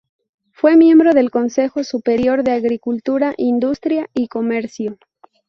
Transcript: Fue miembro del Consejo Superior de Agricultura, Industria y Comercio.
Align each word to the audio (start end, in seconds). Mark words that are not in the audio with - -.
Fue 0.51 0.77
miembro 0.77 1.13
del 1.13 1.29
Consejo 1.29 1.83
Superior 1.83 2.43
de 2.43 2.53
Agricultura, 2.53 3.35
Industria 3.37 4.09
y 4.15 4.29
Comercio. 4.29 4.97